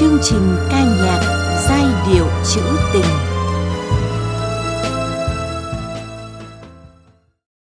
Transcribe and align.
chương 0.00 0.18
trình 0.22 0.56
ca 0.70 0.84
nhạc 0.84 1.20
giai 1.68 2.12
điệu 2.12 2.26
trữ 2.54 2.60
tình. 2.92 3.10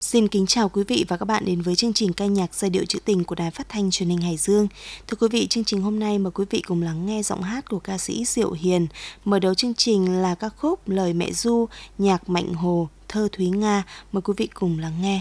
Xin 0.01 0.29
kính 0.29 0.47
chào 0.47 0.69
quý 0.69 0.85
vị 0.89 1.05
và 1.09 1.17
các 1.17 1.25
bạn 1.25 1.45
đến 1.45 1.61
với 1.61 1.75
chương 1.75 1.93
trình 1.93 2.13
ca 2.13 2.27
nhạc 2.27 2.55
giai 2.55 2.71
điệu 2.71 2.85
trữ 2.85 2.99
tình 2.99 3.25
của 3.25 3.35
Đài 3.35 3.51
Phát 3.51 3.69
thanh 3.69 3.91
Truyền 3.91 4.09
hình 4.09 4.21
Hải 4.21 4.37
Dương. 4.37 4.69
Thưa 5.07 5.17
quý 5.21 5.29
vị, 5.31 5.47
chương 5.47 5.65
trình 5.65 5.83
hôm 5.83 5.99
nay 5.99 6.19
mời 6.19 6.31
quý 6.31 6.45
vị 6.51 6.63
cùng 6.67 6.83
lắng 6.83 7.07
nghe 7.07 7.23
giọng 7.23 7.43
hát 7.43 7.69
của 7.71 7.79
ca 7.79 7.99
sĩ 7.99 8.25
Diệu 8.25 8.53
Hiền. 8.53 8.87
Mở 9.25 9.39
đầu 9.39 9.55
chương 9.55 9.75
trình 9.75 10.23
là 10.23 10.35
ca 10.35 10.49
khúc 10.49 10.89
Lời 10.89 11.13
Mẹ 11.13 11.33
Du, 11.33 11.69
nhạc 11.99 12.29
Mạnh 12.29 12.55
Hồ, 12.55 12.89
thơ 13.09 13.29
Thúy 13.33 13.51
Nga. 13.51 13.83
Mời 14.13 14.23
quý 14.23 14.35
vị 14.37 14.49
cùng 14.55 14.79
lắng 14.79 14.95
nghe. 15.03 15.21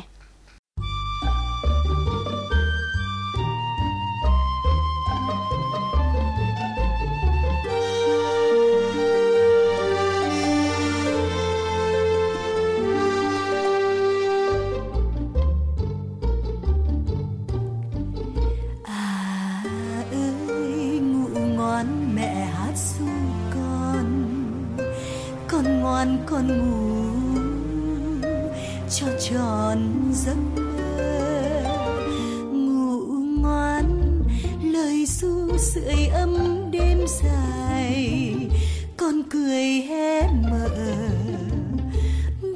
Ngoan 25.64 26.18
con 26.26 26.48
ngủ, 26.58 27.42
cho 28.90 29.08
tròn 29.30 30.12
giấc 30.14 30.38
mơ. 30.56 31.62
Ngủ 32.54 33.00
ngoan, 33.42 33.86
lời 34.64 35.06
ru 35.06 35.58
sưởi 35.58 36.08
ấm 36.08 36.62
đêm 36.72 37.00
dài, 37.08 38.36
con 38.98 39.24
cười 39.30 39.82
hé 39.90 40.22
mở. 40.52 40.70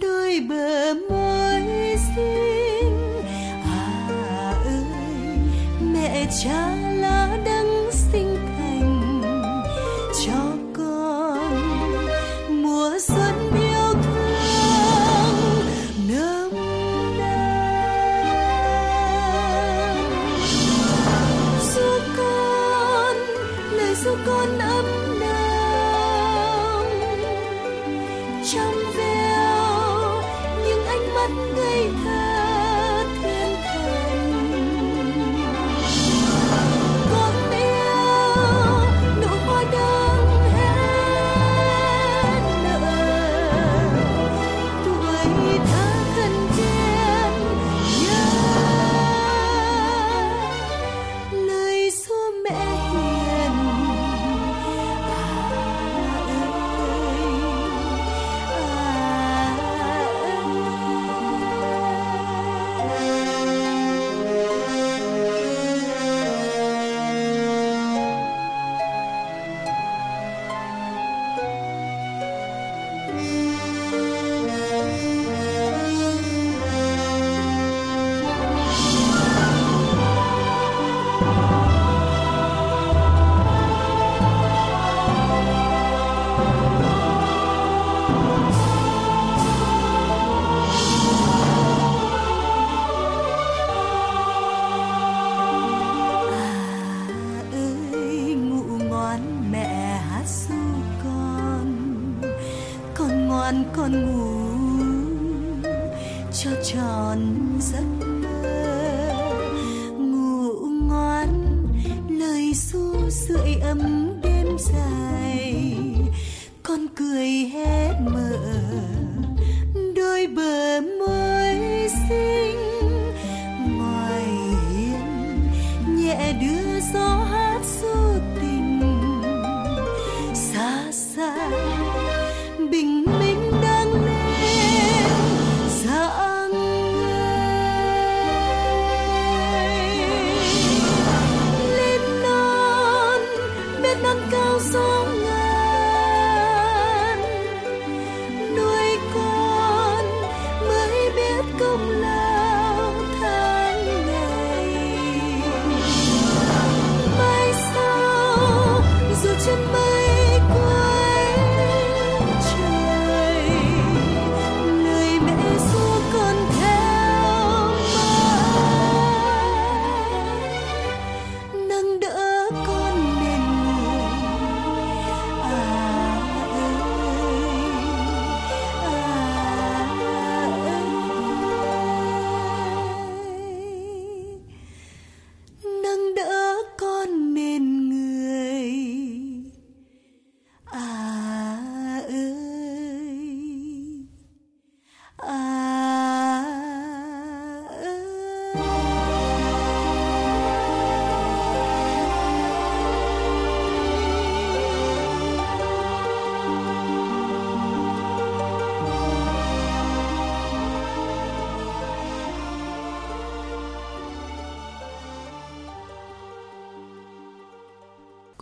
Đôi 0.02 0.40
bờ 0.50 0.94
môi 1.10 1.96
xinh 2.16 3.22
à 3.64 4.10
ơi, 4.66 4.84
mẹ 5.94 6.28
cha 6.44 6.85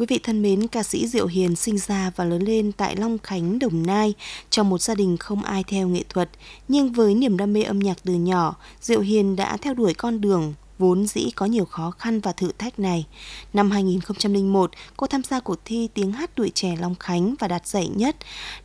Quý 0.04 0.16
vị 0.16 0.20
thân 0.24 0.42
mến, 0.42 0.68
ca 0.68 0.84
sĩ 0.84 1.08
Diệu 1.08 1.28
Hiền 1.28 1.56
sinh 1.56 1.78
ra 1.78 2.12
và 2.16 2.26
lớn 2.26 2.42
lên 2.42 2.72
tại 2.72 2.96
Long 2.96 3.18
Khánh, 3.18 3.60
Đồng 3.60 3.88
Nai 3.88 4.14
trong 4.50 4.70
một 4.70 4.82
gia 4.82 4.96
đình 4.96 5.18
không 5.18 5.44
ai 5.44 5.64
theo 5.68 5.88
nghệ 5.88 6.04
thuật, 6.10 6.30
nhưng 6.68 6.92
với 6.92 7.16
niềm 7.16 7.38
đam 7.38 7.54
mê 7.54 7.64
âm 7.64 7.80
nhạc 7.80 7.98
từ 8.04 8.14
nhỏ, 8.14 8.56
Diệu 8.82 9.00
Hiền 9.00 9.36
đã 9.36 9.58
theo 9.58 9.74
đuổi 9.74 9.94
con 9.94 10.22
đường 10.22 10.54
vốn 10.80 11.08
dĩ 11.08 11.30
có 11.36 11.46
nhiều 11.46 11.66
khó 11.66 11.92
khăn 11.92 12.20
và 12.20 12.32
thử 12.32 12.52
thách 12.58 12.80
này. 12.80 13.06
Năm 13.54 13.72
2001, 13.72 14.72
cô 14.98 15.08
tham 15.08 15.24
gia 15.24 15.40
cuộc 15.40 15.60
thi 15.66 15.90
tiếng 15.94 16.12
hát 16.12 16.32
tuổi 16.36 16.52
trẻ 16.56 16.76
Long 16.80 16.96
Khánh 16.96 17.36
và 17.40 17.48
đạt 17.48 17.68
giải 17.68 17.88
nhất. 17.88 18.16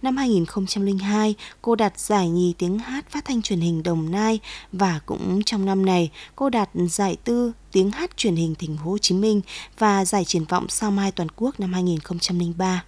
Năm 0.03 0.17
2002, 0.17 1.35
cô 1.63 1.75
đạt 1.75 1.99
giải 1.99 2.29
nhì 2.29 2.55
tiếng 2.59 2.79
hát 2.79 3.11
phát 3.11 3.25
thanh 3.25 3.43
truyền 3.43 3.61
hình 3.61 3.83
Đồng 3.83 4.11
Nai 4.11 4.39
và 4.73 5.01
cũng 5.07 5.43
trong 5.43 5.65
năm 5.65 5.87
này, 5.87 6.11
cô 6.37 6.51
đạt 6.51 6.71
giải 6.75 7.17
tư 7.25 7.53
tiếng 7.73 7.91
hát 7.91 8.17
truyền 8.17 8.37
hình 8.37 8.55
thành 8.55 8.77
phố 8.77 8.91
Hồ 8.91 8.99
Chí 8.99 9.15
Minh 9.15 9.41
và 9.79 10.05
giải 10.05 10.25
triển 10.25 10.45
vọng 10.45 10.69
sao 10.69 10.91
mai 10.91 11.13
toàn 11.13 11.29
quốc 11.37 11.61
năm 11.61 11.73
2003. 11.73 12.85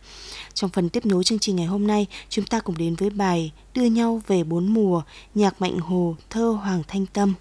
Trong 0.54 0.70
phần 0.70 0.88
tiếp 0.88 1.06
nối 1.06 1.24
chương 1.24 1.38
trình 1.38 1.56
ngày 1.56 1.66
hôm 1.66 1.86
nay, 1.86 2.06
chúng 2.28 2.44
ta 2.44 2.60
cùng 2.60 2.78
đến 2.78 2.94
với 2.94 3.10
bài 3.10 3.52
Đưa 3.74 3.84
nhau 3.84 4.22
về 4.26 4.44
bốn 4.44 4.74
mùa, 4.74 5.02
nhạc 5.34 5.60
Mạnh 5.60 5.78
Hồ, 5.78 6.16
thơ 6.30 6.58
Hoàng 6.62 6.82
Thanh 6.88 7.06
Tâm. 7.06 7.34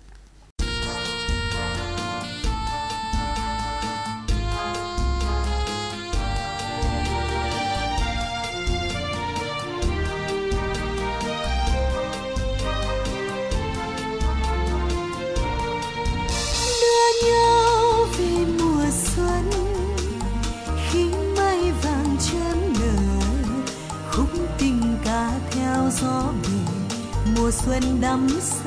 lắm 28.10 28.28
xa 28.42 28.59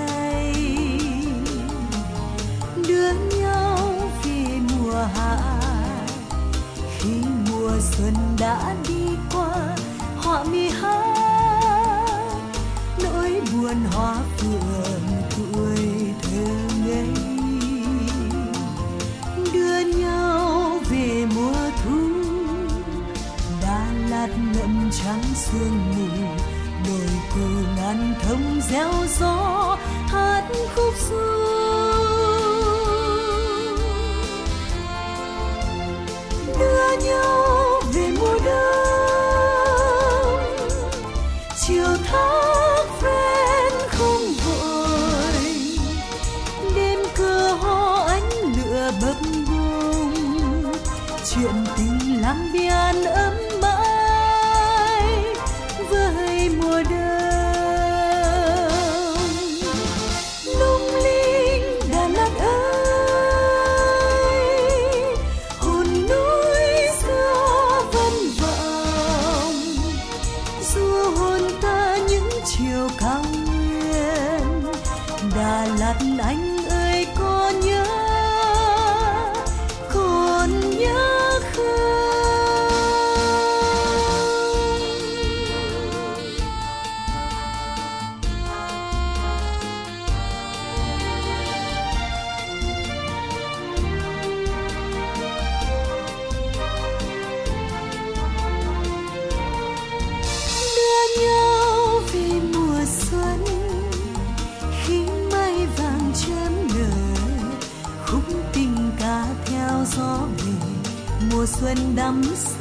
xuân 111.77 111.97
đắm 111.97 112.23
say 112.35 112.52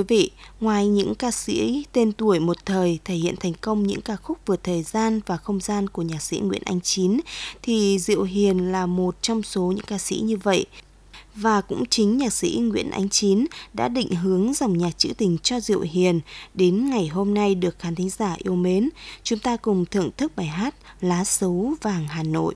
quý 0.00 0.04
vị, 0.08 0.30
ngoài 0.60 0.88
những 0.88 1.14
ca 1.14 1.30
sĩ 1.30 1.84
tên 1.92 2.12
tuổi 2.12 2.40
một 2.40 2.66
thời 2.66 2.98
thể 3.04 3.14
hiện 3.14 3.34
thành 3.40 3.52
công 3.60 3.86
những 3.86 4.00
ca 4.00 4.16
khúc 4.16 4.38
vượt 4.46 4.60
thời 4.64 4.82
gian 4.82 5.20
và 5.26 5.36
không 5.36 5.60
gian 5.60 5.88
của 5.88 6.02
nhạc 6.02 6.22
sĩ 6.22 6.38
Nguyễn 6.38 6.62
Anh 6.64 6.80
Chín, 6.80 7.20
thì 7.62 7.98
Diệu 7.98 8.22
Hiền 8.22 8.72
là 8.72 8.86
một 8.86 9.16
trong 9.22 9.42
số 9.42 9.62
những 9.62 9.84
ca 9.86 9.98
sĩ 9.98 10.16
như 10.16 10.36
vậy. 10.36 10.66
Và 11.34 11.60
cũng 11.60 11.86
chính 11.86 12.18
nhạc 12.18 12.32
sĩ 12.32 12.58
Nguyễn 12.62 12.90
Ánh 12.90 13.08
Chín 13.08 13.46
đã 13.72 13.88
định 13.88 14.10
hướng 14.10 14.54
dòng 14.54 14.78
nhạc 14.78 14.98
trữ 14.98 15.12
tình 15.18 15.38
cho 15.42 15.60
Diệu 15.60 15.80
Hiền 15.80 16.20
đến 16.54 16.90
ngày 16.90 17.08
hôm 17.08 17.34
nay 17.34 17.54
được 17.54 17.78
khán 17.78 17.94
thính 17.94 18.10
giả 18.10 18.36
yêu 18.38 18.54
mến. 18.54 18.88
Chúng 19.22 19.38
ta 19.38 19.56
cùng 19.56 19.84
thưởng 19.86 20.10
thức 20.16 20.32
bài 20.36 20.46
hát 20.46 20.74
Lá 21.00 21.24
Sấu 21.24 21.74
Vàng 21.82 22.06
Hà 22.08 22.22
Nội. 22.22 22.54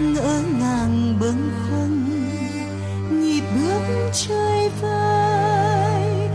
ngỡ 0.00 0.42
ngàng 0.58 1.16
bâng 1.20 1.50
khuâng, 1.62 2.04
nhịp 3.20 3.42
bước 3.54 4.10
chơi 4.12 4.70
vơi 4.80 6.28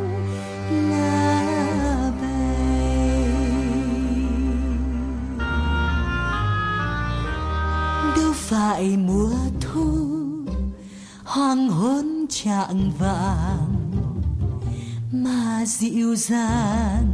lá 0.91 2.11
bay. 2.21 2.57
Đâu 8.17 8.33
phải 8.35 8.97
mùa 8.97 9.35
thu, 9.61 10.09
hoàng 11.25 11.69
hôn 11.69 12.27
trạng 12.31 12.91
vàng 12.99 13.66
hoa 15.27 15.67
dịu 15.67 16.15
dàng. 16.17 17.07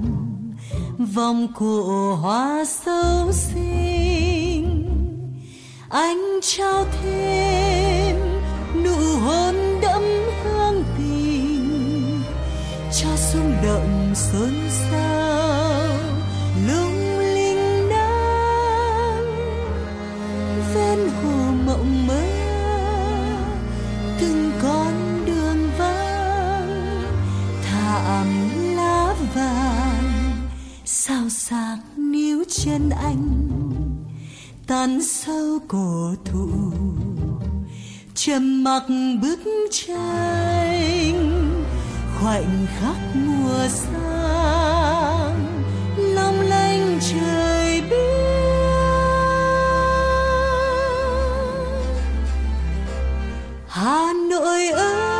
Vòng 1.15 1.49
cổ 1.55 2.15
hoa 2.15 2.65
sâu 2.65 3.33
xinh, 3.33 4.89
anh 5.89 6.41
trao 6.43 6.85
thêm 7.03 8.17
nụ 8.85 8.97
hôn 9.25 9.55
đẫm 9.83 10.03
hương 10.45 10.85
tình. 10.99 12.23
Cho 13.01 13.09
xung 13.17 13.53
động 13.65 14.15
xôn 14.15 14.55
xao 14.71 15.12
chân 32.65 32.91
anh. 32.91 33.49
Tan 34.67 35.03
sâu 35.03 35.59
cổ 35.69 36.15
thụ, 36.25 36.49
trầm 38.15 38.65
mặc 38.65 38.83
bức 39.23 39.41
tranh. 39.71 41.51
Khoảnh 42.19 42.67
khắc 42.81 42.97
mùa 43.15 43.69
sang, 43.69 45.47
long 45.97 46.41
lanh 46.41 46.99
trời 47.01 47.81
biếc. 47.81 47.99
Hà 53.69 54.13
nội 54.31 54.69
ơi! 54.69 55.12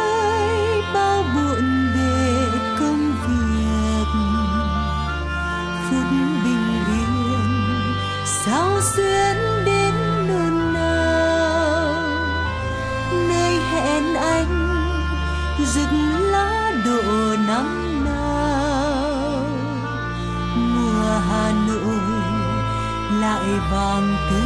Vàng 23.71 24.17
tươi 24.31 24.42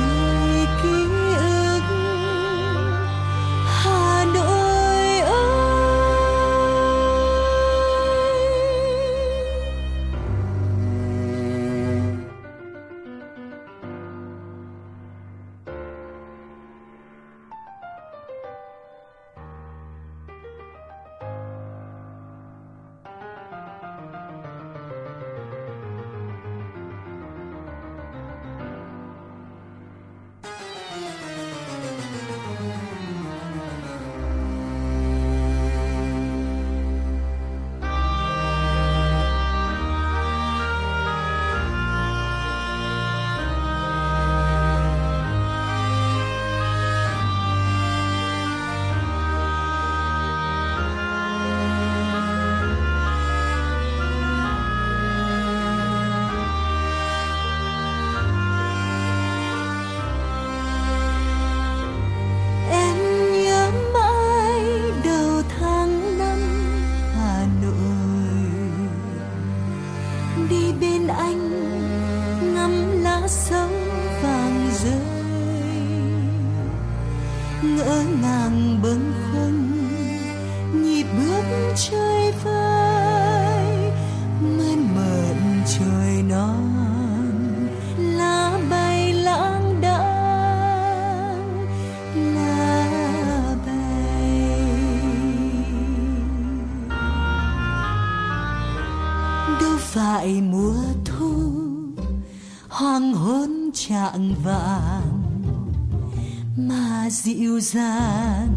dịu 107.56 107.60
dàng 107.60 108.54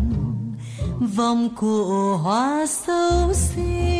vòng 1.15 1.50
cổ 1.56 2.18
hoa 2.18 2.65
sâu 2.65 3.34
xinh 3.34 3.99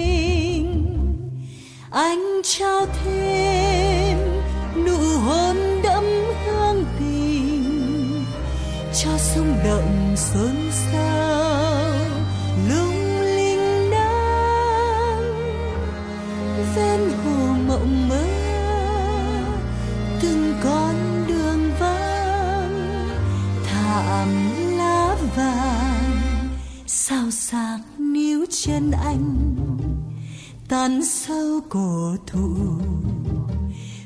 sâu 32.10 32.18
cổ 32.34 32.40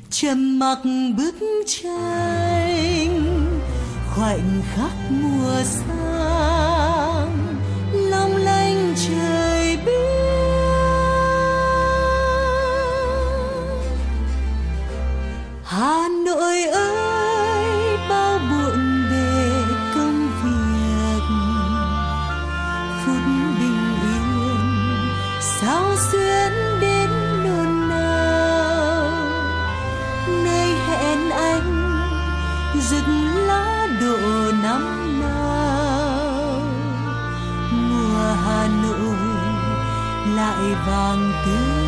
trầm 0.09 0.59
mặc 0.59 0.79
bức 1.17 1.35
tranh, 1.67 3.23
khoảnh 4.15 4.61
khắc 4.75 4.91
mùa 5.09 5.63
sang, 5.63 7.37
long 7.93 8.35
lanh 8.35 8.93
trời 9.07 9.77
biếc 9.85 9.93
hà 15.63 16.07
nội 16.25 16.63
ơi, 16.63 17.97
bao 18.09 18.39
buồn 18.39 19.05
bề 19.11 19.51
công 19.95 20.27
việc. 20.43 21.23
Phút 23.05 23.21
bình 23.59 23.95
yên, 24.01 24.63
sao 25.41 25.95
xuyên 26.11 26.42
rực 32.89 33.03
lá 33.47 33.87
độ 34.01 34.17
năm 34.63 34.81
nào 35.21 36.61
mùa 37.71 38.35
hà 38.45 38.67
nội 38.83 39.17
lại 40.35 40.75
vàng 40.87 41.31
tươi. 41.45 41.82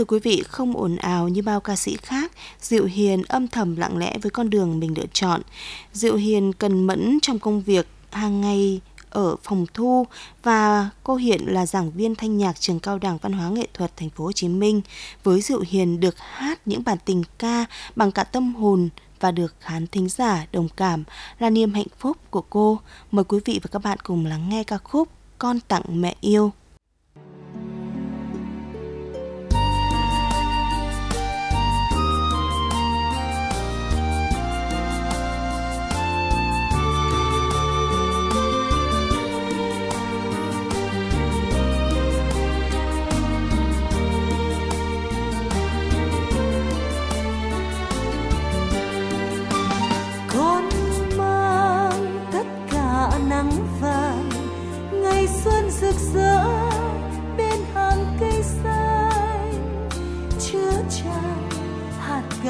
Thưa 0.00 0.04
quý 0.04 0.18
vị, 0.18 0.42
không 0.48 0.76
ồn 0.76 0.96
ào 0.96 1.28
như 1.28 1.42
bao 1.42 1.60
ca 1.60 1.76
sĩ 1.76 1.96
khác, 2.02 2.32
Diệu 2.60 2.84
Hiền 2.84 3.22
âm 3.28 3.48
thầm 3.48 3.76
lặng 3.76 3.98
lẽ 3.98 4.18
với 4.22 4.30
con 4.30 4.50
đường 4.50 4.80
mình 4.80 4.94
lựa 4.96 5.06
chọn. 5.12 5.42
Diệu 5.92 6.16
Hiền 6.16 6.52
cần 6.52 6.86
mẫn 6.86 7.18
trong 7.22 7.38
công 7.38 7.60
việc 7.60 7.86
hàng 8.10 8.40
ngày 8.40 8.80
ở 9.10 9.36
phòng 9.42 9.66
thu 9.74 10.06
và 10.42 10.90
cô 11.04 11.14
hiện 11.14 11.40
là 11.46 11.66
giảng 11.66 11.90
viên 11.90 12.14
thanh 12.14 12.38
nhạc 12.38 12.60
trường 12.60 12.80
cao 12.80 12.98
đẳng 12.98 13.18
văn 13.18 13.32
hóa 13.32 13.48
nghệ 13.48 13.66
thuật 13.74 13.96
thành 13.96 14.10
phố 14.10 14.24
Hồ 14.24 14.32
Chí 14.32 14.48
Minh. 14.48 14.80
Với 15.24 15.40
Diệu 15.40 15.60
Hiền 15.60 16.00
được 16.00 16.14
hát 16.18 16.60
những 16.66 16.84
bản 16.84 16.98
tình 17.04 17.22
ca 17.38 17.64
bằng 17.96 18.12
cả 18.12 18.24
tâm 18.24 18.54
hồn 18.54 18.88
và 19.20 19.30
được 19.30 19.54
khán 19.60 19.86
thính 19.86 20.08
giả 20.08 20.46
đồng 20.52 20.68
cảm 20.76 21.04
là 21.38 21.50
niềm 21.50 21.74
hạnh 21.74 21.88
phúc 21.98 22.16
của 22.30 22.44
cô. 22.50 22.80
Mời 23.10 23.24
quý 23.24 23.38
vị 23.44 23.60
và 23.62 23.68
các 23.72 23.82
bạn 23.82 23.98
cùng 24.02 24.26
lắng 24.26 24.48
nghe 24.48 24.64
ca 24.64 24.78
khúc 24.78 25.08
Con 25.38 25.60
tặng 25.60 25.82
mẹ 25.88 26.14
yêu. 26.20 26.52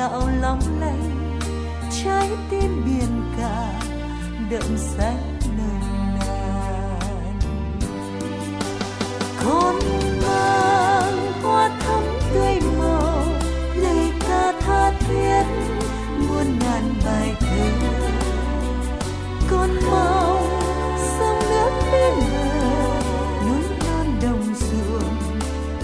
Gạo 0.01 0.29
lóng 0.41 0.61
lanh 0.81 1.39
trái 2.05 2.31
tim 2.51 2.85
biển 2.85 3.23
cả 3.39 3.81
đậm 4.51 4.79
xanh 4.79 5.39
nồng 5.59 6.19
nàn. 6.19 7.39
Con 9.45 9.79
mang 10.23 11.33
hoa 11.43 11.69
thắm 11.69 12.03
tươi 12.35 12.61
màu, 12.79 13.25
lời 13.77 14.13
ca 14.21 14.53
tha 14.61 14.93
thiết 15.01 15.45
muôn 16.19 16.59
ngàn 16.61 16.95
bài 17.05 17.35
thơ. 17.41 17.71
Con 19.51 19.71
mau 19.91 20.41
sông 21.19 21.39
nước 21.51 21.71
bên 21.93 22.15
bờ, 22.33 23.01
núi 23.47 23.63
non 23.79 24.07
đồng 24.23 24.55
ruộng 24.55 25.17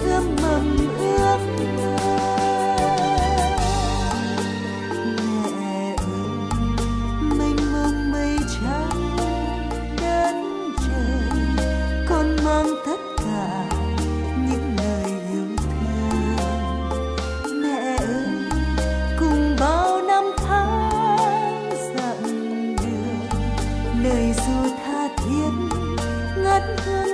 ươm 0.01 0.35
mầm 0.41 0.77
ước 0.99 1.39
mơ. 1.77 1.96
Dù 24.37 24.75
tha 24.85 25.07
thiết 25.17 25.51
ngất 26.37 26.63
hương 26.85 27.06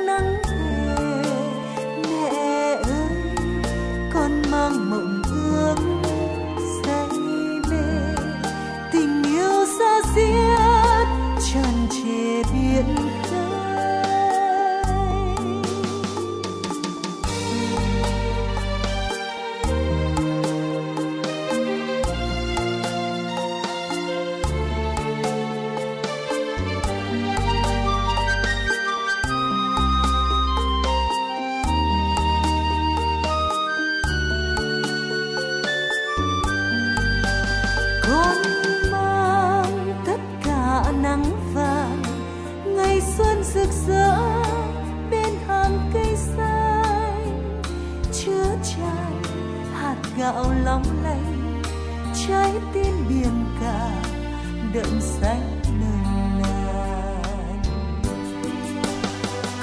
đậm 54.73 55.01
xanh 55.01 55.62
nồng 55.65 56.41
nàn 56.41 57.62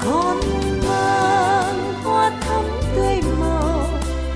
con 0.05 0.37
mang 0.87 1.93
hoa 2.03 2.29
thắm 2.41 2.63
tươi 2.95 3.21
màu, 3.39 3.87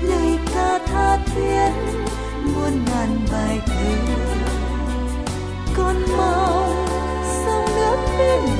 lời 0.02 0.38
ca 0.54 0.78
tha 0.86 1.18
thiết, 1.26 1.70
muôn 2.44 2.84
ngàn 2.86 3.18
bài 3.32 3.60
thơ. 3.66 3.76
Theo 8.18 8.55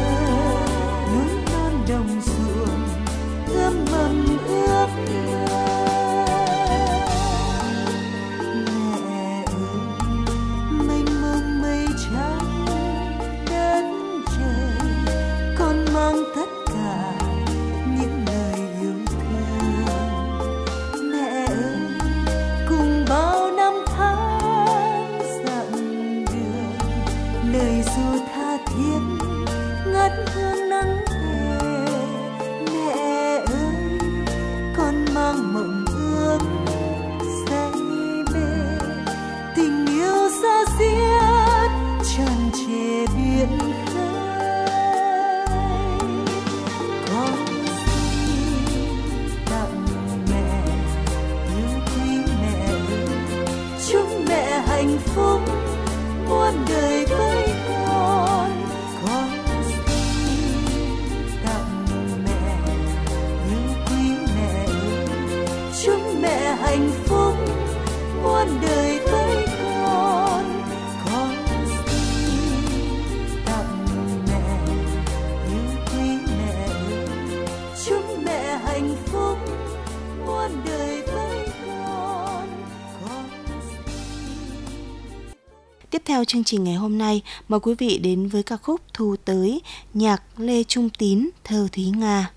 chương 86.27 86.45
trình 86.45 86.65
ngày 86.65 86.75
hôm 86.75 86.99
nay, 86.99 87.23
mời 87.49 87.61
quý 87.61 87.75
vị 87.79 87.99
đến 87.99 88.29
với 88.29 88.43
ca 88.43 88.57
khúc 88.57 88.81
Thu 88.95 89.17
tới 89.25 89.61
nhạc 89.95 90.23
Lê 90.37 90.65
Trung 90.65 90.89
Tín, 90.99 91.29
thơ 91.45 91.69
Thúy 91.73 91.85
Nga. 91.85 92.31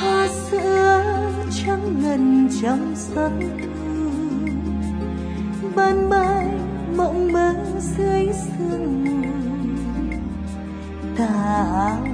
Hoa 0.00 0.28
sữa 0.50 1.02
trắng 1.56 2.02
ngần 2.02 2.48
trong 2.62 2.94
giấc 2.96 3.32
thu 3.62 4.10
ban 5.76 6.10
mai 6.10 6.46
mộng 6.96 7.32
mơ 7.32 7.54
dưới 7.96 8.26
sương 8.46 9.04
mù 9.04 9.28
tà 11.16 11.64
áo 11.74 12.06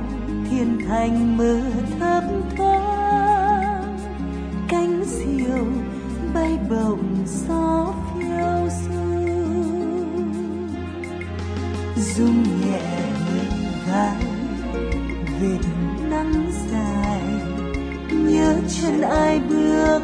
thiên 0.50 0.78
thành 0.88 1.36
mơ 1.36 1.60
thấp 1.98 2.24
thoáng 2.56 3.98
cánh 4.68 5.04
diều 5.06 5.66
bay 6.34 6.58
bồng 6.70 7.24
gió 7.48 7.94
rung 12.16 12.42
nhẹ 12.42 12.80
bên 13.26 13.50
vai 13.86 14.16
đường 15.40 16.10
nắng 16.10 16.52
dài. 16.70 17.20
Nhớ 18.10 18.54
chân 18.68 19.00
ai 19.00 19.40
bước 19.48 20.00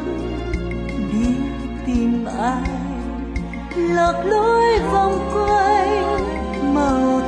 đi 1.11 1.35
tìm 1.85 2.25
ai 2.25 2.69
lạc 3.75 4.23
lối 4.25 4.79
vòng 4.79 5.29
quanh 5.33 6.75
màu 6.75 7.18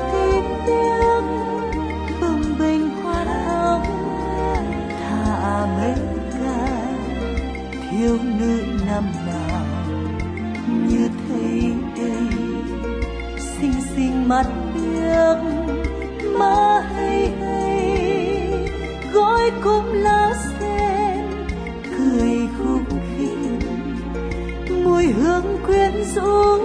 giấc 15.21 15.37
mơ 16.39 16.83
hay 16.95 17.31
hay. 17.41 18.69
Gói 19.13 19.51
cũng 19.63 19.93
lá 19.93 20.33
sen, 20.59 21.19
cười 21.97 22.37
khúc 22.57 22.99
khích 23.17 23.67
mùi 24.83 25.05
hương 25.05 25.57
quyến 25.65 26.03
rũ 26.15 26.57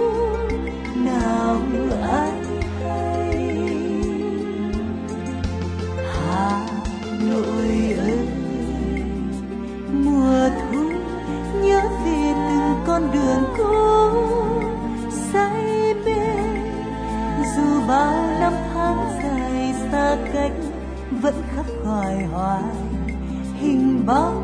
vẫn 21.27 21.43
khắc 21.55 21.65
khoải 21.83 22.25
hoài. 22.25 22.63
Hình 23.59 24.05
bóng 24.05 24.36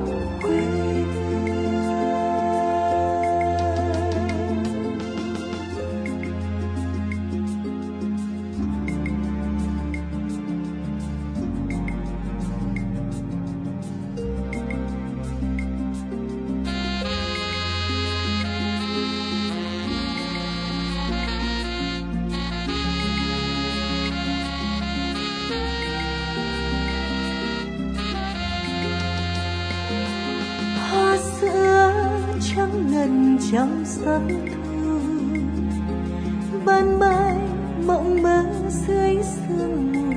trong 33.53 33.83
giấc 33.85 34.21
thu 34.29 34.99
ban 36.65 36.99
mai 36.99 37.37
mộng 37.85 38.23
mơ 38.23 38.45
dưới 38.69 39.17
sương 39.23 39.93
mù. 39.93 40.13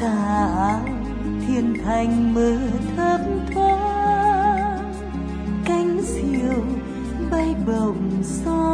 Tà 0.00 0.48
áo 0.56 0.80
thiên 1.46 1.74
thành 1.84 2.34
mơ 2.34 2.58
thấp 2.96 3.20
thoáng. 3.54 4.92
Cánh 5.64 6.00
diều 6.02 6.64
bay 7.30 7.54
bồng 7.66 8.22
gió. 8.22 8.65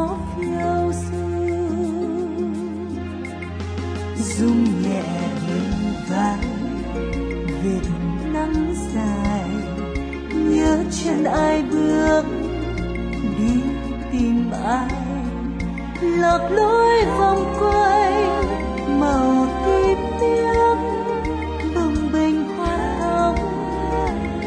Lạc 16.23 16.51
lối 16.51 17.05
vòng 17.19 17.55
quanh 17.61 19.01
màu 19.01 19.47
tím 19.67 19.99
biếc 20.21 20.79
bồng 21.75 22.13
bềnh 22.13 22.49
hoa 22.57 22.77
hồng, 23.01 23.37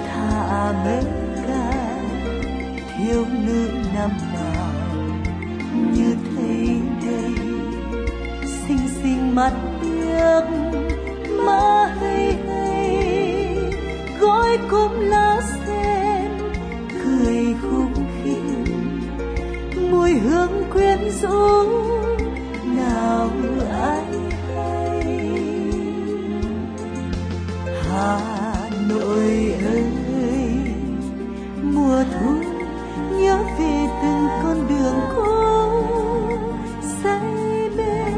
thả 0.08 0.74
bên 0.86 1.04
ca 1.48 1.72
thiếu 2.98 3.26
nữ 3.46 3.70
năm 3.94 4.12
nào 4.34 4.72
như 5.94 6.16
thấy 6.36 6.82
đây 7.06 7.34
xinh 8.68 8.90
xinh 9.04 9.36
mắt 9.36 9.54
biếc, 9.82 10.44
má 11.46 11.86
hay 12.00 12.38
hay 12.48 12.98
gói 14.20 14.58
cũng 14.72 15.00
lá 15.00 15.42
xanh 15.42 15.65
hương 20.30 20.64
quyến 20.74 21.00
rũ 21.22 21.64
nào 22.66 23.30
ai 23.72 24.04
hay. 24.56 25.06
Hà 27.90 28.20
nội 28.90 29.56
ơi, 29.66 29.84
mùa 31.64 32.04
thu 32.14 32.32
nhớ 33.12 33.38
về 33.60 33.88
từng 34.02 34.28
con 34.44 34.68
đường 34.70 35.00
cũ 35.16 35.24
say 37.04 37.70
mê. 37.78 38.12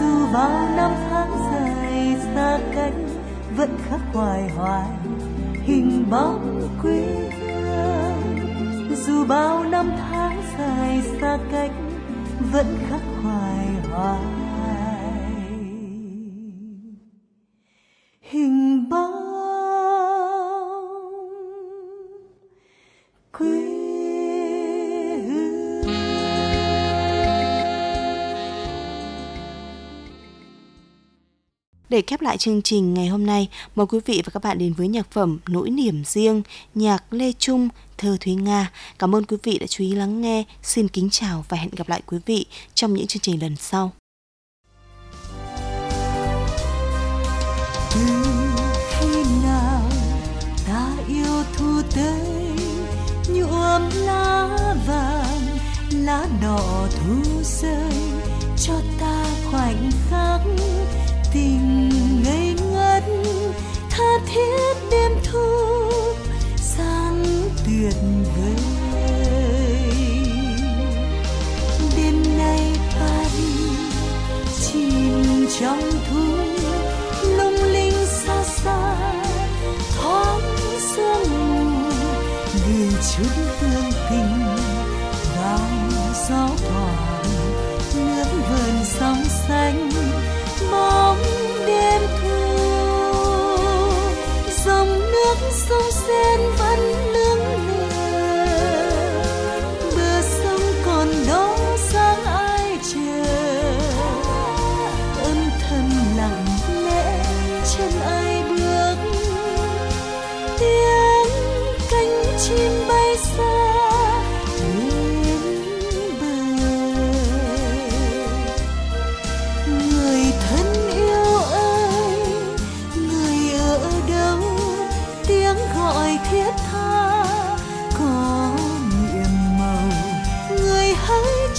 Dù 0.00 0.26
bao 0.32 0.68
năm 0.76 0.90
tháng 1.10 1.30
dài 1.52 2.16
xa 2.34 2.58
cách, 2.74 2.94
vẫn 3.56 3.76
khắc 3.88 4.00
hoài 4.12 4.50
hoài 4.56 4.88
hình 5.52 6.04
bóng 6.10 6.68
quê 6.82 7.30
hương. 7.40 8.12
Dù 9.06 9.24
bao 9.24 9.61
xa 11.22 11.38
cách 11.52 11.70
vẫn 12.52 12.66
khắc 12.88 13.00
hoài 13.22 13.66
hoài. 13.90 14.22
Hình 18.20 18.88
bóng 18.88 19.11
Để 31.92 32.02
khép 32.06 32.20
lại 32.20 32.38
chương 32.38 32.62
trình 32.62 32.94
ngày 32.94 33.08
hôm 33.08 33.26
nay, 33.26 33.48
mời 33.74 33.86
quý 33.86 33.98
vị 34.06 34.22
và 34.24 34.30
các 34.34 34.42
bạn 34.42 34.58
đến 34.58 34.72
với 34.72 34.88
nhạc 34.88 35.10
phẩm 35.10 35.38
Nỗi 35.48 35.70
niềm 35.70 36.04
riêng, 36.04 36.42
nhạc 36.74 37.12
Lê 37.12 37.32
Trung, 37.38 37.68
thơ 37.98 38.16
Thúy 38.20 38.34
Nga. 38.34 38.70
Cảm 38.98 39.14
ơn 39.14 39.24
quý 39.24 39.36
vị 39.42 39.58
đã 39.58 39.66
chú 39.66 39.84
ý 39.84 39.94
lắng 39.94 40.20
nghe. 40.20 40.44
Xin 40.62 40.88
kính 40.88 41.08
chào 41.10 41.44
và 41.48 41.56
hẹn 41.56 41.70
gặp 41.76 41.88
lại 41.88 42.02
quý 42.06 42.18
vị 42.26 42.46
trong 42.74 42.94
những 42.94 43.06
chương 43.06 43.20
trình 43.20 43.42
lần 43.42 43.56
sau. 43.56 43.92
Từ 47.94 48.22
khi 48.90 49.22
nào 49.44 49.82
ta 50.68 50.90
yêu 51.08 51.42
thu 51.56 51.82
tới 51.94 52.20
nhuộm 53.28 53.82
lá 54.04 54.58
vàng 54.86 55.40
lá 55.90 56.26
đỏ 56.42 56.88
thu 56.90 57.42
rơi 57.42 57.92
cho 58.56 58.74
ta 59.00 59.24
khoảnh 59.50 59.90
khắc 60.10 60.40
thiết 64.34 64.76
đêm 64.90 65.12
thu 65.24 65.72
gian 66.76 67.24
tuyệt 67.64 67.94
vời. 68.36 68.54
Đêm 71.96 72.22
nay 72.38 72.60
Paris 72.94 73.96
chìm 74.62 75.46
trong 75.60 75.80
thu 76.10 76.24
lung 77.36 77.64
linh 77.72 78.06
xa 78.06 78.44
xa, 78.44 78.96
thoáng 79.96 80.40
sương 80.96 81.24
mù 81.30 81.90
điều 82.66 82.90
chút 83.16 83.66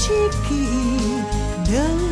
đâu 0.10 0.30
chẳng 1.66 2.03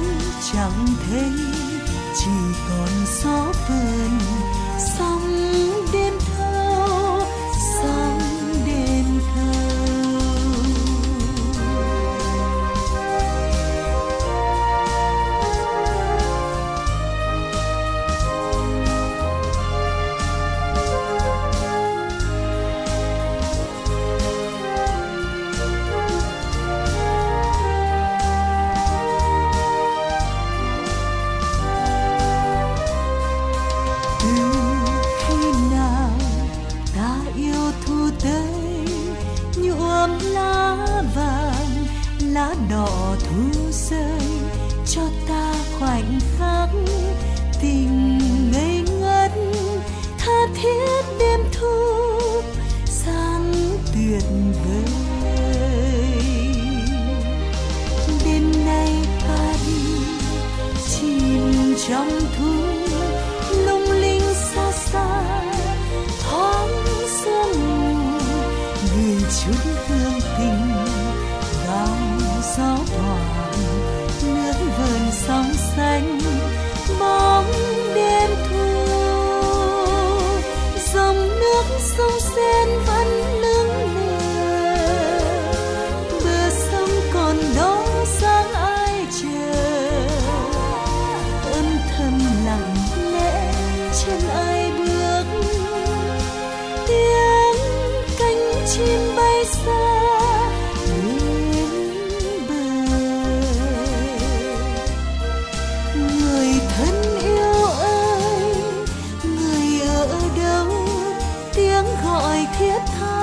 thấy 112.60 112.70
chỉ 112.86 113.21